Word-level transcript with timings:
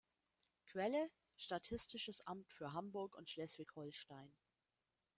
Quelle: 0.65 0.97
Statistisches 1.37 2.23
Amt 2.25 2.49
für 2.51 2.73
Hamburg 2.73 3.13
und 3.15 3.29
Schleswig-Holstein. 3.29 4.33